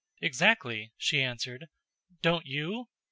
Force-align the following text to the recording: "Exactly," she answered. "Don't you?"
"Exactly," 0.19 0.91
she 0.97 1.21
answered. 1.21 1.67
"Don't 2.23 2.47
you?" 2.47 2.87